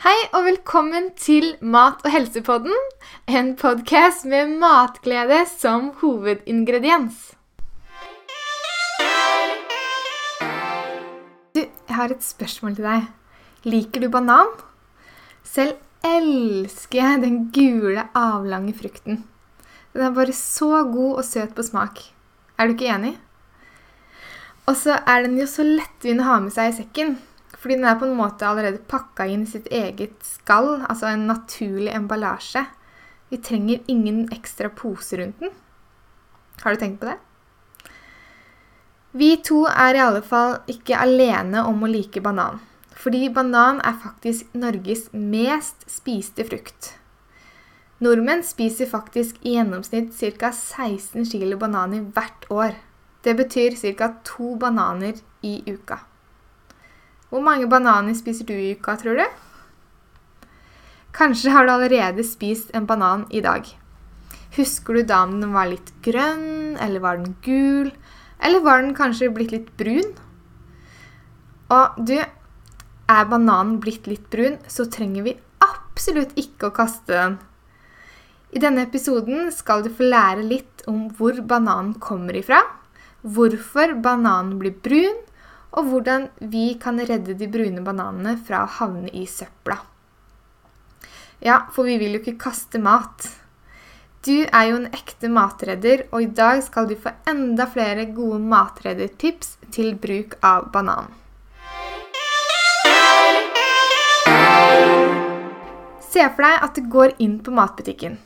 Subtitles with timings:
[0.00, 2.72] Hei og velkommen til Mat- og helsepodden,
[3.28, 7.18] en podkast med matglede som hovedingrediens.
[11.52, 13.06] Du, jeg har et spørsmål til deg.
[13.68, 14.48] Liker du banan?
[15.44, 19.26] Selv elsker jeg den gule, avlange frukten.
[19.92, 22.06] Den er bare så god og søt på smak.
[22.56, 23.18] Er du ikke enig?
[24.64, 27.18] Og så er den jo så lettvint å ha med seg i sekken.
[27.58, 31.26] Fordi den er på en måte allerede pakka inn i sitt eget skall, altså en
[31.30, 32.64] naturlig emballasje.
[33.30, 35.52] Vi trenger ingen ekstra pose rundt den.
[36.62, 37.18] Har du tenkt på det?
[39.12, 42.60] Vi to er i alle fall ikke alene om å like banan.
[43.00, 46.92] Fordi banan er faktisk Norges mest spiste frukt.
[48.00, 50.52] Nordmenn spiser faktisk i gjennomsnitt ca.
[50.52, 52.76] 16 kg bananer hvert år.
[53.24, 54.14] Det betyr ca.
[54.24, 55.98] to bananer i uka.
[57.30, 59.26] Hvor mange bananer spiser du i uka, tror du?
[61.14, 63.66] Kanskje har du allerede spist en banan i dag.
[64.56, 67.92] Husker du da om den var litt grønn, eller var den gul?
[68.42, 70.10] Eller var den kanskje blitt litt brun?
[71.70, 72.16] Og du,
[73.10, 77.38] er bananen blitt litt brun, så trenger vi absolutt ikke å kaste den.
[78.50, 82.62] I denne episoden skal du få lære litt om hvor bananen kommer ifra,
[83.22, 85.20] hvorfor bananen blir brun,
[85.70, 89.78] og hvordan vi kan redde de brune bananene fra å havne i søpla.
[91.40, 93.28] Ja, for vi vil jo ikke kaste mat.
[94.26, 98.42] Du er jo en ekte matredder, og i dag skal du få enda flere gode
[98.50, 101.08] matreddertips til bruk av banan.
[106.10, 108.18] Se for deg at du går inn på matbutikken.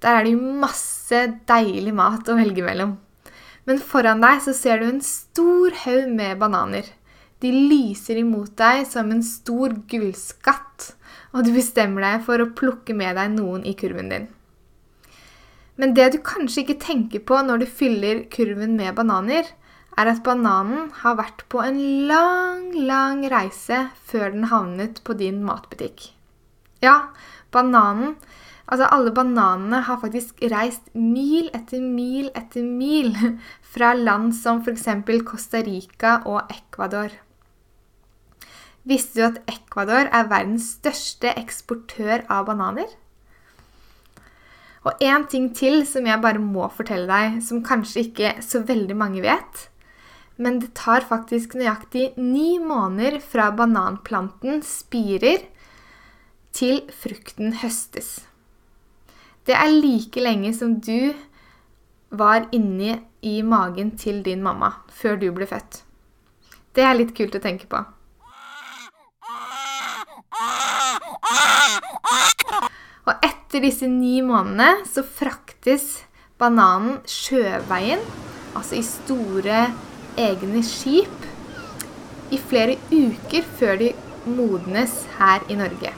[0.00, 2.94] Der er det jo masse deilig mat å velge mellom.
[3.68, 6.88] Men foran deg så ser du en stor haug med bananer.
[7.40, 10.90] De lyser imot deg som en stor gullskatt,
[11.32, 14.28] og du bestemmer deg for å plukke med deg noen i kurven din.
[15.80, 19.46] Men det du kanskje ikke tenker på når du fyller kurven med bananer,
[19.96, 25.40] er at bananen har vært på en lang, lang reise før den havnet på din
[25.44, 26.10] matbutikk.
[26.84, 27.10] Ja,
[27.52, 28.14] bananen
[28.70, 33.10] Altså, alle bananene har faktisk reist mil etter mil etter mil
[33.72, 34.86] fra land som f.eks.
[35.26, 37.10] Costa Rica og Ecuador.
[38.86, 42.88] Visste du at Ecuador er verdens største eksportør av bananer?
[44.86, 48.96] Og én ting til som jeg bare må fortelle deg, som kanskje ikke så veldig
[48.96, 49.66] mange vet.
[50.40, 55.44] Men det tar faktisk nøyaktig ni måneder fra bananplanten spirer
[56.56, 58.29] til frukten høstes.
[59.46, 61.14] Det er like lenge som du
[62.10, 62.92] var inni
[63.22, 65.82] i magen til din mamma før du ble født.
[66.76, 67.80] Det er litt kult å tenke på.
[73.08, 76.04] Og etter disse ni månedene så fraktes
[76.40, 78.02] bananen sjøveien,
[78.54, 79.64] altså i store
[80.20, 81.26] egne skip,
[82.30, 83.90] i flere uker før de
[84.28, 85.90] modnes her i Norge.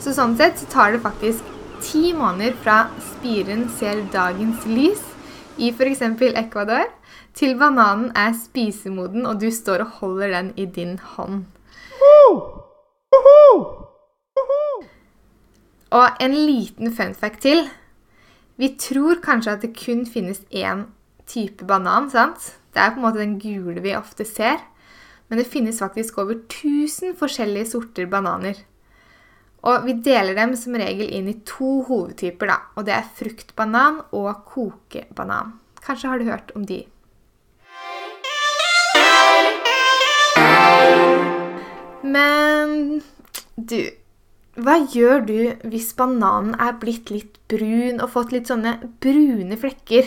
[0.00, 1.49] Så sånn sett så tar det faktisk
[1.82, 2.78] ti måneder fra
[3.12, 5.02] spiren ser dagens lys
[5.60, 6.02] i f.eks.
[6.30, 6.86] Ecuador,
[7.34, 11.44] til bananen er spisemoden og du står og holder den i din hånd.
[15.90, 17.66] Og en liten fun fact til.
[18.56, 20.86] Vi tror kanskje at det kun finnes én
[21.26, 22.10] type banan.
[22.10, 22.56] sant?
[22.74, 24.60] Det er på en måte den gule vi ofte ser.
[25.28, 28.54] Men det finnes faktisk over 1000 forskjellige sorter bananer.
[29.60, 32.56] Og vi deler dem som regel inn i to hovedtyper, da.
[32.80, 35.52] Og det er fruktbanan og kokebanan.
[35.84, 36.80] Kanskje har du hørt om de.
[42.00, 43.02] Men
[43.56, 43.90] du
[44.60, 45.38] Hva gjør du
[45.70, 50.04] hvis bananen er blitt litt brun og fått litt sånne brune flekker?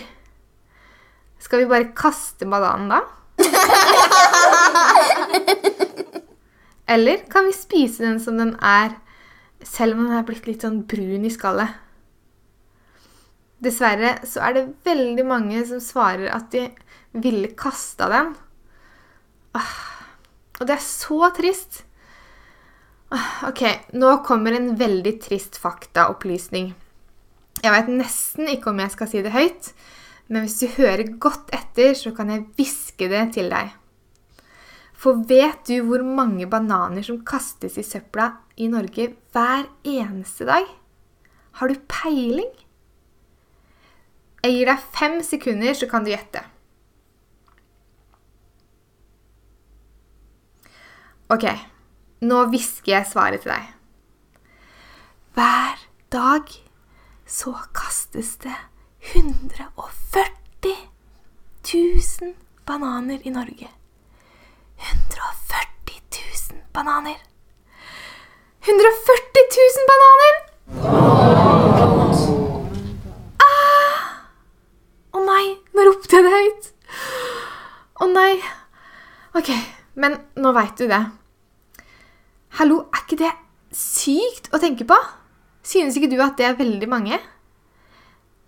[1.42, 3.00] Skal vi bare kaste bananen da?
[6.94, 8.90] Eller kan vi spise den som den er?
[9.68, 11.80] Selv om den er blitt litt sånn brun i skallet.
[13.64, 16.68] Dessverre så er det veldig mange som svarer at de
[17.24, 18.34] ville kasta den.
[19.56, 21.84] Og det er så trist.
[23.46, 23.62] Ok,
[23.94, 26.72] nå kommer en veldig trist faktaopplysning.
[27.64, 29.70] Jeg vet nesten ikke om jeg skal si det høyt,
[30.28, 33.70] men hvis du hører godt etter, så kan jeg hviske det til deg.
[35.04, 40.70] For vet du hvor mange bananer som kastes i søpla i Norge hver eneste dag?
[41.60, 42.54] Har du peiling?
[44.44, 46.44] Jeg gir deg fem sekunder, så kan du gjette.
[51.32, 51.46] Ok,
[52.24, 53.72] Nå hvisker jeg svaret til deg.
[55.36, 55.82] Hver
[56.14, 56.52] dag
[57.28, 58.56] så kastes det
[59.12, 60.76] 140
[61.74, 62.36] 000
[62.68, 63.83] bananer i Norge.
[66.74, 67.18] 140 000 bananer.
[68.66, 70.36] 140 000 bananer!
[73.44, 74.00] Ah!
[75.14, 75.44] Å nei,
[75.76, 76.70] nå ropte jeg det høyt.
[78.02, 78.42] Å nei.
[79.38, 79.52] Ok,
[80.02, 81.02] men nå veit du det.
[82.58, 83.30] Hallo, er ikke det
[83.74, 84.98] sykt å tenke på?
[85.62, 87.20] Synes ikke du at det er veldig mange?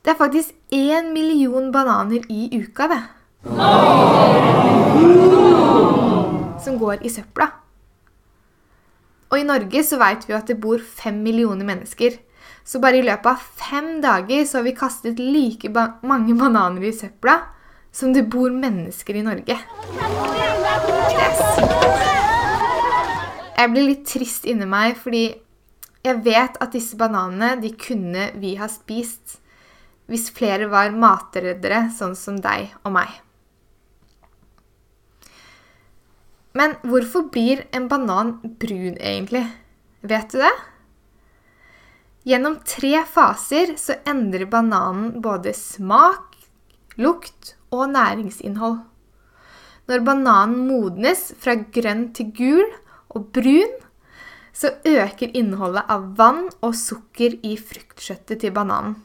[0.01, 3.03] Det er faktisk én million bananer i uka, det.
[6.65, 7.54] Som går i søpla.
[9.35, 12.13] Og i Norge så vet vi jo at det bor fem millioner mennesker.
[12.63, 16.85] Så bare i løpet av fem dager så har vi kastet like ba mange bananer
[16.87, 17.33] i søpla
[17.91, 19.57] som det bor mennesker i Norge.
[23.59, 25.25] Jeg blir litt trist inni meg, fordi
[26.07, 29.41] jeg vet at disse bananene de kunne vi ha spist
[30.07, 33.24] hvis flere var matreddere sånn som deg og meg.
[36.55, 39.43] Men hvorfor blir en banan brun egentlig?
[40.07, 40.53] Vet du det?
[42.25, 46.31] Gjennom tre faser så endrer bananen både smak,
[46.97, 48.79] lukt og næringsinnhold.
[49.85, 52.63] Når bananen modnes fra grønn til gul
[53.13, 53.75] og brun,
[54.55, 58.95] så øker innholdet av vann og sukker i fruktkjøttet til bananen.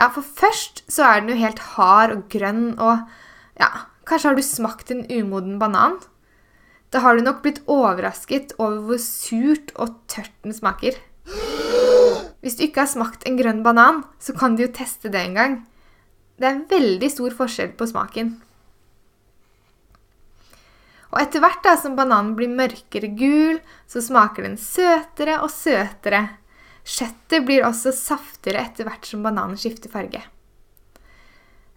[0.00, 3.06] Ja, for først så er den jo helt hard og grønn, og
[3.60, 3.70] ja,
[4.10, 6.00] kanskje har du smakt en umoden banan?
[6.90, 10.98] Da har du nok blitt overrasket over hvor surt og tørt den smaker.
[12.40, 15.36] Hvis du ikke har smakt en grønn banan, så kan du jo teste det en
[15.38, 15.58] gang.
[16.40, 18.32] Det er veldig stor forskjell på smaken.
[21.10, 23.58] Og etter hvert da, som bananen blir mørkere gul,
[23.90, 26.22] så smaker den søtere og søtere.
[26.86, 30.22] Kjøttet blir også saftigere etter hvert som bananen skifter farge.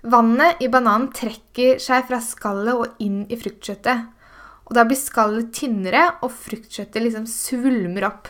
[0.04, 4.10] Vannet i bananen trekker seg fra skallet og inn i fruktkjøttet.
[4.68, 8.28] Og da blir skallet tynnere, og fruktkjøttet liksom svulmer opp.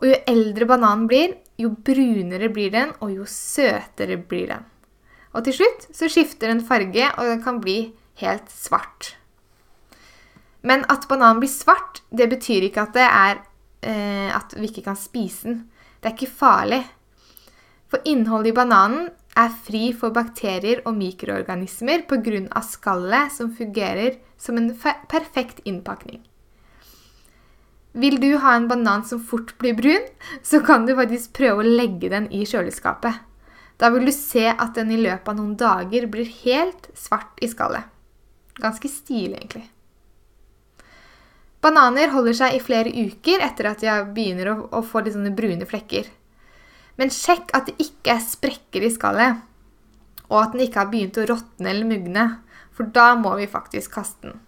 [0.00, 4.64] Og jo eldre bananen blir, jo brunere blir den, og jo søtere blir den.
[5.32, 9.14] Og til slutt så skifter den farge, og den kan bli helt svart.
[10.62, 13.40] Men at bananen blir svart, det betyr ikke at det er
[13.84, 15.62] eh, at vi ikke kan spise den.
[16.00, 16.82] Det er ikke farlig.
[17.92, 22.60] For innholdet i bananen er fri for bakterier og mikroorganismer pga.
[22.62, 24.70] skallet som fungerer som en
[25.08, 26.22] perfekt innpakning.
[27.92, 30.06] Vil du ha en banan som fort blir brun,
[30.42, 33.20] så kan du faktisk prøve å legge den i kjøleskapet.
[33.76, 37.48] Da vil du se at den i løpet av noen dager blir helt svart i
[37.48, 37.84] skallet.
[38.60, 39.68] Ganske stilig, egentlig.
[41.62, 45.68] Bananer holder seg i flere uker etter at de begynner å, få litt sånne brune
[45.68, 46.08] flekker.
[47.00, 49.40] Men sjekk at det ikke er sprekker i skallet,
[50.28, 52.26] og at den ikke har begynt å råtne eller mugne,
[52.72, 54.40] for da må vi faktisk kaste den.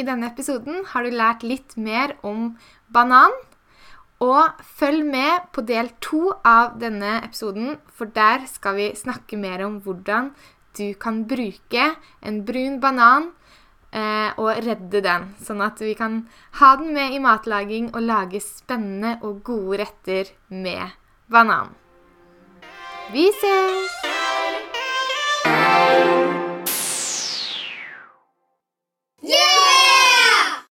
[0.00, 2.54] I denne episoden har du lært litt mer om
[2.88, 3.34] banan.
[4.20, 9.64] Og følg med på del to av denne episoden, for der skal vi snakke mer
[9.64, 10.32] om hvordan
[10.76, 11.86] du kan bruke
[12.20, 13.30] en brun banan
[13.92, 16.22] eh, og redde den, sånn at vi kan
[16.60, 20.96] ha den med i matlaging og lage spennende og gode retter med
[21.30, 21.74] banan.
[23.10, 24.09] Vi ses!